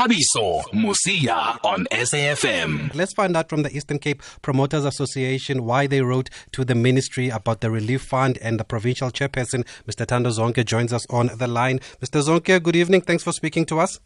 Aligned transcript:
Thabiso 0.00 0.62
Mosia 0.72 1.58
on 1.62 1.84
SAFM. 1.90 2.94
Let's 2.94 3.12
find 3.12 3.36
out 3.36 3.50
from 3.50 3.64
the 3.64 3.76
Eastern 3.76 3.98
Cape 3.98 4.22
Promoters 4.40 4.86
Association 4.86 5.66
why 5.66 5.86
they 5.86 6.00
wrote 6.00 6.30
to 6.52 6.64
the 6.64 6.74
ministry 6.74 7.28
about 7.28 7.60
the 7.60 7.70
relief 7.70 8.00
fund 8.00 8.38
and 8.40 8.58
the 8.58 8.64
provincial 8.64 9.10
chairperson, 9.10 9.66
Mr. 9.86 10.06
Thando 10.06 10.30
Zonke, 10.30 10.64
joins 10.64 10.94
us 10.94 11.04
on 11.10 11.28
the 11.36 11.46
line. 11.46 11.80
Mr. 12.00 12.22
Zonke, 12.22 12.62
good 12.62 12.76
evening. 12.76 13.02
Thanks 13.02 13.22
for 13.22 13.32
speaking 13.32 13.66
to 13.66 13.78
us. 13.78 14.00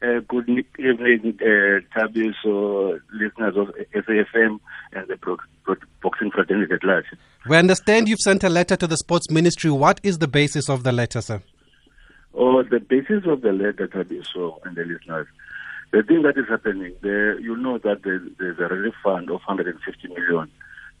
Uh, 0.00 0.20
good 0.28 0.48
evening, 0.48 1.36
uh, 1.40 1.80
Thabiso, 1.92 3.00
listeners 3.12 3.56
of 3.56 3.74
SAFM 3.92 4.60
and 4.92 5.08
the 5.08 5.16
pro- 5.20 5.38
pro- 5.64 5.74
boxing 6.04 6.30
fraternity 6.30 6.72
at 6.72 6.84
large. 6.84 7.06
We 7.48 7.56
understand 7.56 8.08
you've 8.08 8.20
sent 8.20 8.44
a 8.44 8.48
letter 8.48 8.76
to 8.76 8.86
the 8.86 8.96
sports 8.96 9.28
ministry. 9.28 9.72
What 9.72 9.98
is 10.04 10.18
the 10.18 10.28
basis 10.28 10.70
of 10.70 10.84
the 10.84 10.92
letter, 10.92 11.20
sir? 11.20 11.42
Oh, 12.34 12.62
the 12.62 12.78
basis 12.80 13.24
of 13.26 13.40
the 13.42 13.52
letter 13.52 13.88
that 13.92 14.08
we 14.08 14.22
saw 14.32 14.56
and 14.64 14.76
the 14.76 14.84
listeners. 14.84 15.26
The 15.92 16.02
thing 16.04 16.22
that 16.22 16.38
is 16.38 16.48
happening, 16.48 16.94
there, 17.02 17.38
you 17.40 17.56
know 17.56 17.78
that 17.78 18.02
there, 18.04 18.22
there's 18.38 18.58
a 18.60 18.72
relief 18.72 18.94
fund 19.02 19.28
of 19.28 19.40
150 19.46 20.08
million 20.08 20.50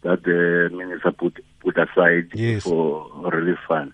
that 0.02 0.22
the 0.24 0.68
minister 0.74 1.12
put 1.12 1.38
put 1.60 1.76
aside 1.78 2.30
Yes. 2.34 2.64
for 2.64 3.06
relief 3.30 3.58
fund. 3.68 3.92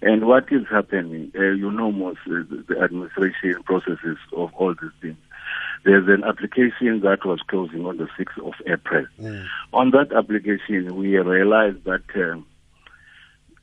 And 0.00 0.26
what 0.26 0.44
is 0.50 0.62
happening, 0.70 1.32
uh, 1.36 1.42
you 1.42 1.70
know, 1.70 1.92
most 1.92 2.20
uh, 2.26 2.44
the 2.68 2.80
administration 2.82 3.62
processes 3.64 4.16
of 4.34 4.54
all 4.54 4.74
these 4.80 4.92
things. 5.02 5.16
There's 5.84 6.08
an 6.08 6.24
application 6.24 7.00
that 7.00 7.24
was 7.26 7.40
closing 7.48 7.84
on 7.84 7.98
the 7.98 8.08
6th 8.18 8.38
of 8.46 8.54
April. 8.66 9.06
On 9.72 9.90
that 9.90 10.12
application, 10.16 10.96
we 10.96 11.18
realized 11.18 11.84
that. 11.84 12.02
Um, 12.14 12.46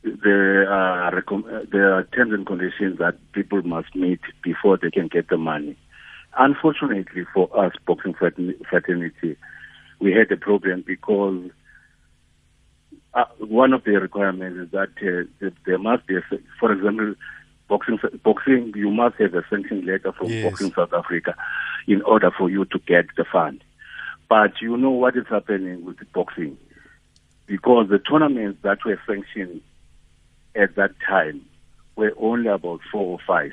there 0.05 0.71
are 0.71 1.23
there 1.71 1.93
are 1.93 2.03
terms 2.03 2.33
and 2.33 2.45
conditions 2.45 2.99
that 2.99 3.15
people 3.33 3.61
must 3.63 3.95
meet 3.95 4.19
before 4.43 4.77
they 4.77 4.91
can 4.91 5.07
get 5.07 5.29
the 5.29 5.37
money. 5.37 5.77
Unfortunately 6.37 7.25
for 7.33 7.49
us, 7.57 7.73
boxing 7.87 8.13
fraternity, 8.13 9.37
we 9.99 10.11
had 10.11 10.31
a 10.31 10.37
problem 10.37 10.83
because 10.85 11.49
uh, 13.13 13.23
one 13.39 13.73
of 13.73 13.83
the 13.83 13.91
requirements 13.91 14.59
is 14.59 14.71
that 14.71 14.89
uh, 15.01 15.23
th- 15.39 15.53
there 15.65 15.79
must 15.79 16.05
be, 16.05 16.17
a, 16.17 16.21
for 16.59 16.71
example, 16.71 17.15
boxing 17.67 17.97
boxing 18.23 18.73
you 18.75 18.91
must 18.91 19.15
have 19.15 19.33
a 19.33 19.43
sanction 19.49 19.85
letter 19.85 20.11
from 20.11 20.27
Yes. 20.27 20.43
Boxing 20.43 20.71
South 20.73 20.93
Africa 20.93 21.35
in 21.87 22.01
order 22.03 22.29
for 22.37 22.49
you 22.49 22.65
to 22.65 22.79
get 22.79 23.05
the 23.17 23.25
fund. 23.31 23.63
But 24.29 24.61
you 24.61 24.77
know 24.77 24.91
what 24.91 25.15
is 25.15 25.25
happening 25.29 25.85
with 25.85 25.97
boxing 26.13 26.57
because 27.47 27.89
the 27.89 27.99
tournaments 27.99 28.59
that 28.63 28.79
were 28.85 28.99
sanctioned 29.07 29.61
at 30.55 30.75
that 30.75 30.91
time 31.07 31.45
were 31.95 32.13
only 32.17 32.47
about 32.47 32.81
four 32.91 33.13
or 33.13 33.19
five, 33.25 33.51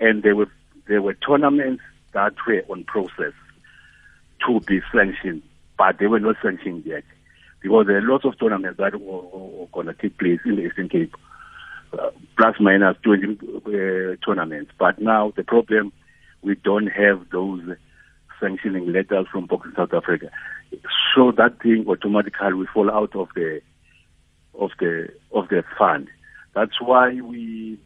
and 0.00 0.22
there 0.22 0.36
were 0.36 0.50
there 0.88 1.02
were 1.02 1.14
tournaments 1.14 1.82
that 2.12 2.34
were 2.46 2.64
on 2.68 2.84
process 2.84 3.32
to 4.46 4.60
be 4.60 4.80
sanctioned, 4.92 5.42
but 5.78 5.98
they 5.98 6.06
were 6.06 6.20
not 6.20 6.36
sanctioned 6.42 6.84
yet 6.84 7.04
because 7.60 7.86
there 7.86 7.98
are 7.98 8.02
lots 8.02 8.24
of 8.24 8.38
tournaments 8.38 8.78
that 8.78 9.00
were, 9.00 9.66
going 9.72 9.86
to 9.86 9.94
take 9.94 10.18
place 10.18 10.40
in 10.44 10.56
the 10.56 10.62
Eastern 10.62 10.88
Cape, 10.88 11.14
uh, 11.92 12.10
plus 12.36 12.56
minus 12.58 12.96
20 13.02 13.38
uh, 13.38 14.16
tournaments. 14.24 14.72
But 14.78 14.98
now 15.00 15.32
the 15.36 15.44
problem, 15.44 15.92
we 16.42 16.56
don't 16.56 16.88
have 16.88 17.28
those 17.30 17.60
sanctioning 18.40 18.92
letters 18.92 19.26
from 19.30 19.46
Boxing 19.46 19.72
South 19.76 19.92
Africa, 19.92 20.30
so 21.14 21.32
that 21.32 21.60
thing 21.62 21.84
automatically 21.86 22.54
will 22.54 22.66
fall 22.72 22.90
out 22.90 23.14
of 23.14 23.28
the 23.34 23.60
of 24.58 24.70
the 24.78 25.08
of 25.32 25.48
the 25.48 25.62
fund. 25.78 26.08
That's 26.54 26.80
why 26.80 27.20
we 27.20 27.78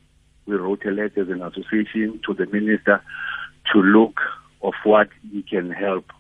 we 0.47 0.57
wrote 0.57 0.85
a 0.85 0.91
letter 0.91 1.23
as 1.23 1.29
an 1.29 1.43
association 1.43 2.21
to 2.27 2.35
the 2.35 2.47
minister 2.47 3.03
to 3.73 3.79
look 3.81 4.21
of 4.63 4.75
what 4.85 5.09
he 5.33 5.43
can 5.43 5.71
help 5.71 6.11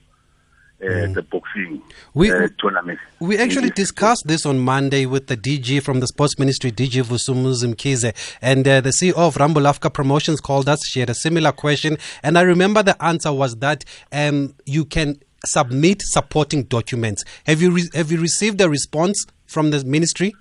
uh, 0.82 1.06
the 1.12 1.22
boxing 1.30 1.82
We- 2.14 2.30
uh, 2.30 2.48
tournament. 2.58 2.98
We 3.20 3.38
actually 3.38 3.70
discussed 3.70 4.26
this 4.26 4.44
on 4.44 4.58
Monday 4.58 5.06
with 5.06 5.28
the 5.28 5.36
DG 5.36 5.82
from 5.82 6.00
the 6.00 6.06
Sports 6.06 6.38
Ministry, 6.38 6.70
DG 6.72 7.02
Vusumuzi 7.04 7.74
Mkhize, 7.74 8.12
and 8.42 8.66
uh, 8.68 8.80
the 8.80 8.90
CEO 8.90 9.14
of 9.16 9.36
Rumble 9.36 9.66
Africa 9.66 9.88
Promotions 9.90 10.40
called 10.40 10.68
us. 10.68 10.86
She 10.86 11.00
had 11.00 11.08
a 11.10 11.14
similar 11.14 11.52
question, 11.52 11.96
and 12.22 12.36
I 12.36 12.42
remember 12.42 12.82
the 12.82 13.02
answer 13.02 13.32
was 13.32 13.56
that 13.56 13.84
um, 14.12 14.54
you 14.66 14.84
can 14.84 15.16
submit 15.46 16.02
supporting 16.02 16.64
documents. 16.64 17.24
Have 17.46 17.62
you 17.62 17.70
re- 17.70 17.90
have 17.94 18.10
you 18.10 18.20
received 18.20 18.60
a 18.60 18.68
response 18.68 19.26
from 19.46 19.70
the 19.70 19.84
ministry? 19.84 20.34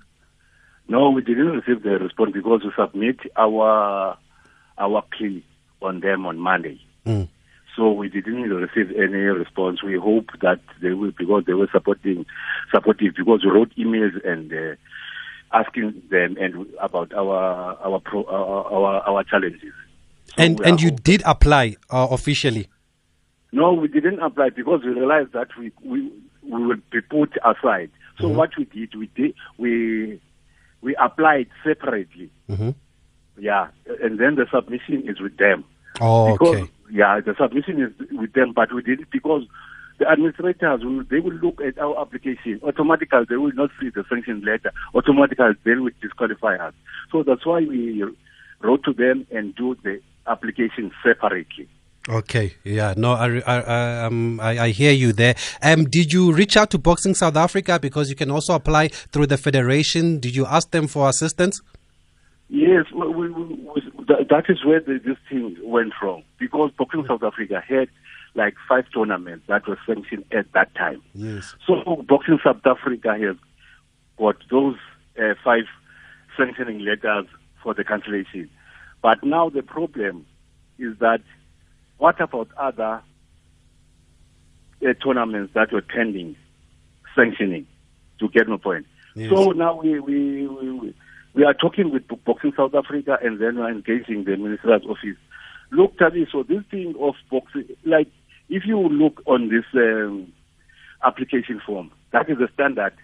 No, 0.88 1.10
we 1.10 1.22
didn't 1.22 1.48
receive 1.48 1.82
the 1.82 1.98
response 1.98 2.32
because 2.32 2.62
we 2.64 2.70
submit 2.78 3.18
our 3.36 4.16
our 4.78 5.02
plea 5.16 5.44
on 5.80 6.00
them 6.00 6.26
on 6.26 6.38
Monday. 6.38 6.80
Mm. 7.06 7.28
So 7.76 7.92
we 7.92 8.08
didn't 8.08 8.42
receive 8.50 8.90
any 8.96 9.16
response. 9.42 9.82
We 9.82 9.98
hope 9.98 10.26
that 10.42 10.60
they 10.82 10.90
will 10.90 11.10
because 11.16 11.44
they 11.46 11.54
were 11.54 11.68
supporting 11.72 12.26
supportive 12.72 13.14
because 13.16 13.44
we 13.44 13.50
wrote 13.50 13.72
emails 13.76 14.14
and 14.26 14.52
uh, 14.52 14.76
asking 15.56 16.02
them 16.10 16.36
and 16.38 16.66
about 16.80 17.12
our 17.14 17.76
our 17.84 18.00
pro, 18.00 18.24
our, 18.24 18.72
our 18.72 19.00
our 19.08 19.24
challenges. 19.24 19.72
So 20.26 20.34
And 20.42 20.60
and 20.60 20.80
you 20.80 20.90
hope- 20.90 21.02
did 21.02 21.22
apply 21.24 21.76
uh, 21.90 22.08
officially. 22.10 22.68
No, 23.52 23.72
we 23.72 23.88
didn't 23.88 24.18
apply 24.20 24.50
because 24.50 24.82
we 24.84 24.90
realized 24.90 25.32
that 25.32 25.48
we 25.58 25.72
we 25.84 26.12
we 26.42 26.66
would 26.66 26.88
be 26.90 27.00
put 27.00 27.32
aside. 27.44 27.90
So 28.20 28.26
Mm-hmm. 28.28 28.36
what 28.36 28.50
we 28.56 28.64
did, 28.66 28.94
we 28.94 29.06
did 29.16 29.34
we 29.58 30.20
we 30.84 30.94
applied 30.96 31.48
separately. 31.64 32.30
hmm 32.48 32.70
Yeah, 33.36 33.68
and 34.02 34.20
then 34.20 34.36
the 34.36 34.46
submission 34.52 35.08
is 35.08 35.20
with 35.20 35.36
them. 35.38 35.64
Oh, 36.00 36.32
because, 36.32 36.54
okay. 36.54 36.70
Yeah, 36.90 37.20
the 37.20 37.34
submission 37.34 37.82
is 37.82 37.92
with 38.12 38.34
them, 38.34 38.52
but 38.54 38.72
we 38.72 38.82
did 38.82 39.00
it 39.00 39.08
because 39.10 39.42
the 39.98 40.08
administrators 40.08 40.84
will 40.84 41.02
they 41.04 41.20
will 41.20 41.32
look 41.34 41.60
at 41.60 41.78
our 41.78 42.00
application 42.00 42.60
automatically. 42.62 43.24
They 43.28 43.36
will 43.36 43.52
not 43.54 43.70
see 43.80 43.88
the 43.88 44.04
sanction 44.08 44.42
letter 44.42 44.72
automatically. 44.94 45.54
They 45.64 45.74
will 45.74 45.90
disqualify 46.02 46.56
us. 46.56 46.74
So 47.10 47.22
that's 47.22 47.46
why 47.46 47.60
we 47.60 48.04
wrote 48.60 48.84
to 48.84 48.92
them 48.92 49.26
and 49.30 49.54
do 49.54 49.76
the 49.82 50.00
application 50.26 50.92
separately. 51.02 51.68
Okay, 52.06 52.54
yeah, 52.64 52.92
no, 52.98 53.12
I, 53.12 53.38
I, 53.46 53.60
I, 53.60 54.04
um, 54.04 54.38
I, 54.38 54.58
I 54.58 54.68
hear 54.70 54.92
you 54.92 55.14
there. 55.14 55.34
Um, 55.62 55.84
did 55.84 56.12
you 56.12 56.32
reach 56.32 56.54
out 56.54 56.70
to 56.72 56.78
Boxing 56.78 57.14
South 57.14 57.36
Africa 57.36 57.78
because 57.80 58.10
you 58.10 58.16
can 58.16 58.30
also 58.30 58.54
apply 58.54 58.88
through 58.88 59.28
the 59.28 59.38
federation? 59.38 60.20
Did 60.20 60.36
you 60.36 60.44
ask 60.44 60.70
them 60.70 60.86
for 60.86 61.08
assistance? 61.08 61.62
Yes, 62.48 62.84
we, 62.94 63.08
we, 63.08 63.28
we, 63.30 63.82
that, 64.06 64.26
that 64.28 64.44
is 64.50 64.62
where 64.66 64.80
the, 64.80 65.00
this 65.02 65.16
thing 65.30 65.56
went 65.62 65.94
wrong 66.02 66.24
because 66.38 66.70
Boxing 66.76 67.06
South 67.08 67.22
Africa 67.22 67.62
had 67.66 67.88
like 68.34 68.54
five 68.68 68.84
tournaments 68.92 69.46
that 69.48 69.66
were 69.66 69.78
sanctioned 69.86 70.24
at 70.30 70.52
that 70.52 70.74
time. 70.74 71.00
Yes. 71.14 71.54
So 71.66 72.04
Boxing 72.06 72.38
South 72.44 72.60
Africa 72.66 73.16
has 73.18 73.36
got 74.18 74.36
those 74.50 74.76
uh, 75.18 75.34
five 75.42 75.64
sanctioning 76.36 76.80
letters 76.80 77.26
for 77.62 77.72
the 77.72 77.84
cancellation. 77.84 78.50
But 79.02 79.24
now 79.24 79.48
the 79.48 79.62
problem 79.62 80.26
is 80.78 80.98
that 80.98 81.22
what 81.98 82.20
about 82.20 82.48
other 82.56 83.02
uh, 84.82 84.92
tournaments 85.02 85.52
that 85.54 85.72
were 85.72 85.82
pending 85.82 86.36
sanctioning? 87.14 87.66
To 88.20 88.28
get 88.28 88.46
my 88.46 88.56
point. 88.58 88.86
Yes. 89.16 89.30
So 89.30 89.50
now 89.50 89.80
we, 89.80 89.98
we, 89.98 90.46
we, 90.46 90.94
we- 91.34 91.44
are 91.44 91.52
talking 91.54 91.90
with 91.92 92.04
Boxing 92.24 92.52
South 92.56 92.74
Africa 92.74 93.18
and 93.20 93.40
then 93.40 93.56
we're 93.58 93.68
engaging 93.70 94.22
the 94.24 94.36
minister's 94.36 94.82
office. 94.88 95.16
Look, 95.72 95.98
Thabiso 95.98 96.46
this 96.46 96.62
thing 96.70 96.94
of 97.00 97.14
boxing, 97.30 97.64
like 97.84 98.08
if 98.48 98.62
you 98.66 98.78
look 98.78 99.20
on 99.26 99.48
this 99.48 99.64
um, 99.74 100.32
application 101.04 101.60
form, 101.66 101.90
that 102.12 102.30
is 102.30 102.38
a 102.38 102.48
standard 102.54 102.94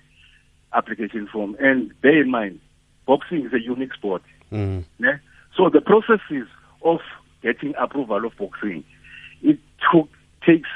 application 0.72 1.26
form. 1.32 1.56
And 1.58 1.92
bear 2.00 2.22
in 2.22 2.30
mind, 2.30 2.60
boxing 3.06 3.44
is 3.46 3.52
a 3.52 3.60
unique 3.60 3.94
sport. 3.94 4.22
Mm. 4.52 4.84
ne? 5.00 5.14
So 5.56 5.68
the 5.70 5.80
processes 5.80 6.46
of 6.82 7.00
getting 7.42 7.74
approval 7.76 8.24
of 8.24 8.36
boxing, 8.36 8.84
it 9.42 9.58
took, 9.92 10.08
takes 10.46 10.68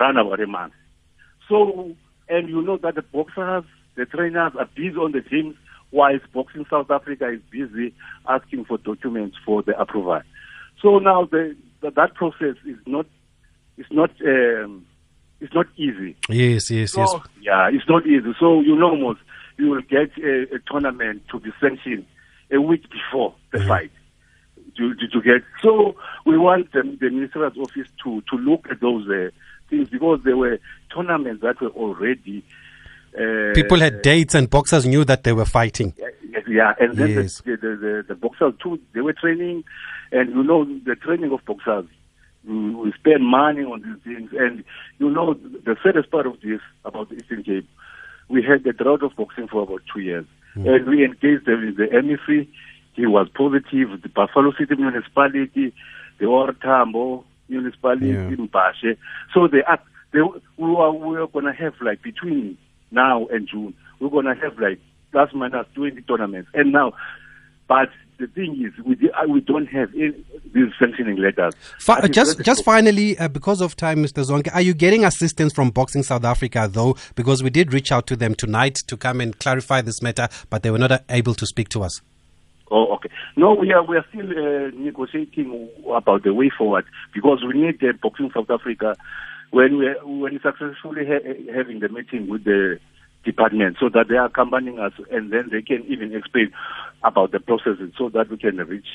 around 0.00 0.18
about 0.18 0.40
a 0.40 0.46
month. 0.46 0.72
So, 1.48 1.94
and 2.28 2.48
you 2.48 2.62
know 2.62 2.76
that 2.78 2.94
the 2.94 3.02
boxers, 3.02 3.64
the 3.96 4.06
trainers 4.06 4.52
are 4.58 4.68
busy 4.74 4.96
on 4.96 5.12
the 5.12 5.20
gyms, 5.20 5.56
whilst 5.90 6.30
Boxing 6.32 6.64
South 6.70 6.90
Africa 6.90 7.30
is 7.30 7.40
busy 7.50 7.94
asking 8.28 8.64
for 8.64 8.78
documents 8.78 9.36
for 9.44 9.62
the 9.62 9.78
approval. 9.78 10.22
So 10.80 10.98
now 10.98 11.26
the, 11.26 11.54
the 11.80 11.90
that 11.90 12.14
process 12.14 12.56
is 12.66 12.78
not, 12.86 13.06
it's 13.76 13.90
not, 13.92 14.10
um, 14.24 14.86
it's 15.40 15.52
not 15.54 15.66
easy. 15.76 16.16
Yes, 16.28 16.70
yes, 16.70 16.96
yes. 16.96 17.14
Yeah, 17.40 17.68
it's 17.70 17.88
not 17.88 18.06
easy. 18.06 18.32
So 18.40 18.60
you 18.60 18.76
know, 18.76 18.96
most 18.96 19.20
you 19.58 19.70
will 19.70 19.82
get 19.82 20.16
a, 20.18 20.54
a 20.54 20.58
tournament 20.66 21.22
to 21.30 21.38
be 21.38 21.50
sanctioned 21.60 22.06
a 22.50 22.60
week 22.60 22.84
before 22.90 23.34
the 23.52 23.60
fight. 23.66 23.90
To, 24.76 25.20
get 25.22 25.42
so 25.62 25.94
we 26.24 26.38
want 26.38 26.72
the, 26.72 26.82
the 27.00 27.10
minister's 27.10 27.56
office 27.58 27.88
to 28.04 28.22
to 28.30 28.36
look 28.36 28.66
at 28.70 28.80
those 28.80 29.08
uh, 29.08 29.30
things 29.68 29.88
because 29.90 30.20
there 30.24 30.36
were 30.36 30.58
tournaments 30.94 31.42
that 31.42 31.60
were 31.60 31.68
already 31.70 32.44
uh, 33.14 33.52
People 33.54 33.78
had 33.80 34.00
dates 34.02 34.34
and 34.34 34.48
boxers 34.48 34.86
knew 34.86 35.04
that 35.04 35.22
they 35.24 35.32
were 35.32 35.44
fighting. 35.44 35.92
yeah, 36.48 36.72
and 36.80 36.96
then 36.96 37.10
Yes. 37.10 37.42
the, 37.42 37.56
the, 37.56 37.76
the, 37.76 38.04
the 38.08 38.14
boxers 38.14 38.54
too, 38.62 38.80
they 38.94 39.02
were 39.02 39.12
training, 39.12 39.64
and 40.10 40.30
you 40.30 40.42
know, 40.42 40.64
the 40.64 40.96
training 40.96 41.30
of 41.32 41.44
boxers 41.44 41.84
We, 42.44 42.74
we 42.74 42.92
spend 42.92 43.24
money 43.24 43.62
on 43.62 43.82
these 43.82 44.02
things. 44.02 44.30
And, 44.38 44.64
you 44.98 45.10
know, 45.10 45.34
the 45.34 45.76
saddest 45.82 46.10
part 46.10 46.26
of 46.26 46.40
this 46.40 46.60
about 46.84 47.08
the 47.08 47.16
Eastern 47.16 47.44
Cape, 47.44 47.68
we 48.28 48.42
had 48.42 48.64
the 48.64 48.72
drought 48.72 49.02
of 49.02 49.14
boxing 49.16 49.48
for 49.48 49.62
about 49.62 49.82
two 49.92 50.00
years. 50.00 50.26
Mm. 50.56 50.74
And 50.74 50.86
we 50.86 51.04
engaged 51.04 51.46
them 51.46 51.62
in 51.68 51.74
the 51.76 51.86
MEC. 51.88 52.48
He 52.94 53.06
was 53.06 53.28
positive. 53.34 54.02
The 54.02 54.08
Buffalo 54.08 54.52
City 54.58 54.74
municipality, 54.76 55.74
the 56.18 56.26
OR 56.26 56.52
Tambo 56.52 57.24
municipality, 57.48 58.08
yeah. 58.08 58.30
Mbashe. 58.30 58.96
So 59.34 59.48
they 59.48 59.62
are, 59.62 59.80
they, 60.12 60.20
we 60.56 60.74
are, 60.76 60.92
we 60.92 61.16
are 61.16 61.26
going 61.26 61.46
to 61.46 61.52
have 61.52 61.74
like 61.80 62.02
between 62.02 62.58
now 62.90 63.26
and 63.26 63.48
June, 63.48 63.74
we're 64.00 64.10
going 64.10 64.26
to 64.26 64.34
have 64.34 64.58
like 64.58 64.78
plus 65.10 65.30
minus 65.34 65.66
20 65.74 66.02
tournaments. 66.02 66.50
And 66.54 66.72
now, 66.72 66.92
but 67.68 67.88
the 68.18 68.26
thing 68.28 68.64
is, 68.64 68.84
we, 68.84 69.10
uh, 69.10 69.26
we 69.28 69.40
don't 69.40 69.66
have 69.66 69.92
these 69.92 70.72
sanctioning 70.78 71.16
letters. 71.16 71.54
Just 72.10 72.40
just 72.42 72.64
finally, 72.64 73.18
uh, 73.18 73.28
because 73.28 73.60
of 73.60 73.74
time, 73.76 73.98
Mr. 74.04 74.24
Zonke, 74.24 74.54
are 74.54 74.60
you 74.60 74.74
getting 74.74 75.04
assistance 75.04 75.52
from 75.52 75.70
Boxing 75.70 76.02
South 76.02 76.24
Africa, 76.24 76.68
though? 76.70 76.96
Because 77.14 77.42
we 77.42 77.50
did 77.50 77.72
reach 77.72 77.90
out 77.90 78.06
to 78.08 78.16
them 78.16 78.34
tonight 78.34 78.76
to 78.86 78.96
come 78.96 79.20
and 79.20 79.38
clarify 79.38 79.80
this 79.80 80.02
matter, 80.02 80.28
but 80.50 80.62
they 80.62 80.70
were 80.70 80.78
not 80.78 81.02
able 81.08 81.34
to 81.34 81.46
speak 81.46 81.68
to 81.70 81.82
us. 81.82 82.00
Oh, 82.72 82.94
okay. 82.94 83.10
No, 83.36 83.52
we 83.52 83.70
are 83.72 83.84
we 83.84 83.98
are 83.98 84.06
still 84.08 84.30
uh, 84.30 84.70
negotiating 84.74 85.68
about 85.94 86.22
the 86.22 86.32
way 86.32 86.50
forward 86.56 86.86
because 87.12 87.44
we 87.46 87.60
need 87.60 87.84
uh, 87.84 87.92
Boxing 88.02 88.30
South 88.34 88.48
Africa 88.48 88.96
when 89.50 89.76
we 89.76 89.94
when 90.02 90.40
successfully 90.42 91.04
ha- 91.06 91.52
having 91.54 91.80
the 91.80 91.90
meeting 91.90 92.28
with 92.28 92.44
the 92.44 92.78
department 93.24 93.76
so 93.78 93.90
that 93.90 94.08
they 94.08 94.16
are 94.16 94.24
accompanying 94.24 94.78
us 94.78 94.94
and 95.10 95.30
then 95.30 95.50
they 95.52 95.60
can 95.60 95.84
even 95.86 96.14
explain 96.16 96.50
about 97.04 97.30
the 97.30 97.40
processes 97.40 97.92
so 97.98 98.08
that 98.08 98.30
we 98.30 98.38
can 98.38 98.56
reach 98.56 98.88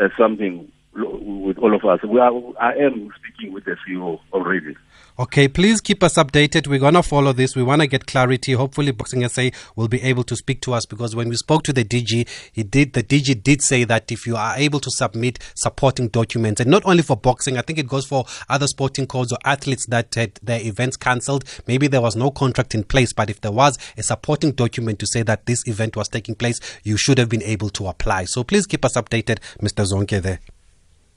uh, 0.00 0.08
something 0.16 0.70
with 0.96 1.58
all 1.58 1.74
of 1.74 1.84
us. 1.84 2.00
We 2.02 2.20
are, 2.20 2.32
I 2.60 2.74
am 2.74 3.10
speaking 3.18 3.52
with 3.52 3.64
the 3.64 3.76
CEO 3.86 4.20
already. 4.32 4.76
Okay, 5.16 5.46
please 5.46 5.80
keep 5.80 6.02
us 6.02 6.14
updated. 6.14 6.66
We're 6.66 6.80
going 6.80 6.94
to 6.94 7.02
follow 7.02 7.32
this. 7.32 7.54
We 7.54 7.62
want 7.62 7.82
to 7.82 7.86
get 7.86 8.06
clarity. 8.06 8.52
Hopefully, 8.52 8.90
Boxing 8.90 9.26
SA 9.28 9.50
will 9.76 9.86
be 9.86 10.02
able 10.02 10.24
to 10.24 10.34
speak 10.34 10.60
to 10.62 10.72
us 10.72 10.86
because 10.86 11.14
when 11.14 11.28
we 11.28 11.36
spoke 11.36 11.62
to 11.64 11.72
the 11.72 11.84
DG, 11.84 12.28
he 12.52 12.62
did, 12.64 12.94
the 12.94 13.02
DG 13.02 13.42
did 13.42 13.62
say 13.62 13.84
that 13.84 14.10
if 14.10 14.26
you 14.26 14.34
are 14.34 14.56
able 14.56 14.80
to 14.80 14.90
submit 14.90 15.38
supporting 15.54 16.08
documents, 16.08 16.60
and 16.60 16.70
not 16.70 16.84
only 16.84 17.02
for 17.02 17.16
boxing, 17.16 17.56
I 17.56 17.62
think 17.62 17.78
it 17.78 17.86
goes 17.86 18.06
for 18.06 18.24
other 18.48 18.66
sporting 18.66 19.06
codes 19.06 19.30
or 19.30 19.38
athletes 19.44 19.86
that 19.86 20.14
had 20.14 20.38
their 20.42 20.60
events 20.60 20.96
cancelled. 20.96 21.44
Maybe 21.68 21.86
there 21.86 22.00
was 22.00 22.16
no 22.16 22.30
contract 22.32 22.74
in 22.74 22.82
place, 22.82 23.12
but 23.12 23.30
if 23.30 23.40
there 23.40 23.52
was 23.52 23.78
a 23.96 24.02
supporting 24.02 24.52
document 24.52 24.98
to 24.98 25.06
say 25.06 25.22
that 25.22 25.46
this 25.46 25.66
event 25.68 25.96
was 25.96 26.08
taking 26.08 26.34
place, 26.34 26.58
you 26.82 26.96
should 26.96 27.18
have 27.18 27.28
been 27.28 27.42
able 27.42 27.70
to 27.70 27.86
apply. 27.86 28.24
So 28.24 28.42
please 28.42 28.66
keep 28.66 28.84
us 28.84 28.96
updated, 28.96 29.38
Mr. 29.60 29.84
Zonke 29.86 30.20
there. 30.20 30.40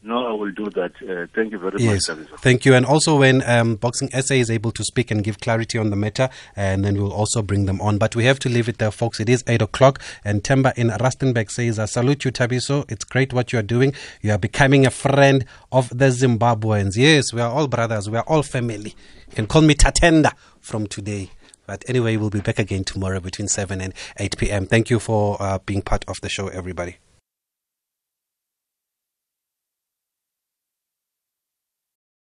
No, 0.08 0.26
I 0.26 0.32
will 0.32 0.52
do 0.52 0.70
that. 0.70 0.94
Uh, 1.02 1.28
thank 1.36 1.52
you 1.52 1.60
very 1.60 1.84
yes. 1.84 2.08
much. 2.08 2.30
Thank 2.40 2.64
you. 2.64 2.74
And 2.74 2.86
also, 2.86 3.18
when 3.18 3.44
um, 3.46 3.76
Boxing 3.76 4.10
SA 4.12 4.36
is 4.36 4.50
able 4.50 4.72
to 4.72 4.82
speak 4.86 5.12
and 5.12 5.22
give 5.22 5.42
clarity 5.42 5.78
on 5.78 5.90
the 5.90 5.98
matter, 5.98 6.30
and 6.56 6.86
then 6.86 6.96
we'll 6.96 7.12
also 7.12 7.42
bring 7.42 7.66
them 7.66 7.82
on. 7.82 7.98
But 7.98 8.16
we 8.16 8.24
have 8.24 8.40
to 8.40 8.50
leave 8.50 8.70
it 8.70 8.78
there, 8.78 8.90
folks. 8.90 9.20
It 9.20 9.28
is 9.28 9.44
8 9.48 9.62
o'clock. 9.62 10.02
And 10.24 10.46
Temba 10.46 10.78
in 10.78 10.88
Rustenburg 10.92 11.52
says, 11.52 11.78
I 11.78 11.86
salute 11.86 12.24
you, 12.24 12.32
Thabiso. 12.32 12.90
It's 12.90 13.04
great 13.04 13.34
what 13.34 13.52
you 13.52 13.60
are 13.60 13.64
doing. 13.64 13.94
You 14.22 14.32
are 14.32 14.38
becoming 14.38 14.86
a 14.86 14.92
friend 14.92 15.44
of 15.74 15.90
the 15.90 16.06
Zimbabweans. 16.06 16.96
Yes, 16.96 17.34
we 17.34 17.42
are 17.42 17.52
all 17.52 17.68
brothers. 17.68 18.10
We 18.10 18.18
are 18.18 18.26
all 18.28 18.44
family. 18.44 18.96
You 19.28 19.36
can 19.36 19.46
call 19.46 19.62
me 19.62 19.74
Tatenda 19.74 20.32
from 20.62 20.88
today. 20.88 21.32
But 21.66 21.84
anyway, 21.90 22.16
we'll 22.16 22.30
be 22.30 22.40
back 22.40 22.60
again 22.60 22.86
tomorrow 22.86 23.20
between 23.20 23.50
7 23.50 23.82
and 23.82 23.94
8 24.16 24.38
p.m. 24.38 24.68
Thank 24.68 24.90
you 24.90 25.00
for 25.00 25.36
uh, 25.42 25.60
being 25.66 25.82
part 25.82 26.06
of 26.08 26.22
the 26.22 26.30
show, 26.30 26.48
everybody. 26.48 26.96